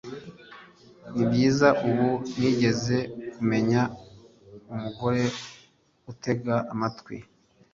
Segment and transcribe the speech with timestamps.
[1.13, 2.09] nibyiza ubu
[2.39, 2.97] nigeze
[3.33, 3.81] kumenya
[4.73, 5.23] umugore
[6.11, 7.15] utega amatwi